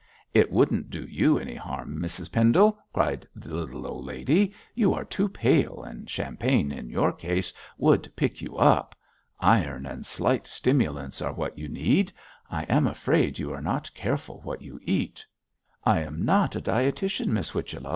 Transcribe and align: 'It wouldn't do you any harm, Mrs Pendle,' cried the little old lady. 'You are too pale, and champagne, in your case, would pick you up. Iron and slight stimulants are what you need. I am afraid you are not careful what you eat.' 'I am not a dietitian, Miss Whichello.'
'It 0.33 0.51
wouldn't 0.51 0.89
do 0.89 1.05
you 1.05 1.37
any 1.37 1.53
harm, 1.53 1.99
Mrs 2.01 2.31
Pendle,' 2.31 2.75
cried 2.91 3.27
the 3.35 3.53
little 3.53 3.85
old 3.85 4.03
lady. 4.03 4.51
'You 4.73 4.95
are 4.95 5.05
too 5.05 5.29
pale, 5.29 5.83
and 5.83 6.09
champagne, 6.09 6.71
in 6.71 6.89
your 6.89 7.11
case, 7.13 7.53
would 7.77 8.11
pick 8.15 8.41
you 8.41 8.57
up. 8.57 8.95
Iron 9.39 9.85
and 9.85 10.03
slight 10.03 10.47
stimulants 10.47 11.21
are 11.21 11.33
what 11.33 11.55
you 11.55 11.67
need. 11.69 12.11
I 12.49 12.63
am 12.63 12.87
afraid 12.87 13.37
you 13.37 13.53
are 13.53 13.61
not 13.61 13.93
careful 13.93 14.41
what 14.41 14.63
you 14.63 14.79
eat.' 14.81 15.23
'I 15.83 15.99
am 15.99 16.25
not 16.25 16.55
a 16.55 16.61
dietitian, 16.61 17.27
Miss 17.27 17.51
Whichello.' 17.51 17.89